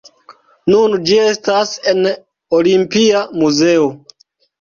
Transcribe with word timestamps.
Nun 0.73 0.95
ĝi 1.09 1.19
estas 1.25 1.73
en 1.91 2.01
Olimpia 2.61 3.21
muzeo. 3.43 3.85